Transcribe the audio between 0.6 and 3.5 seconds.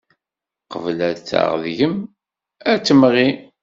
Qbel ad taɣ deg-m, ad temɣi.